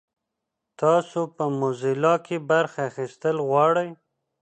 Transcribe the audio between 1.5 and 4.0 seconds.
موزیلا کې برخه اخیستل غواړئ؟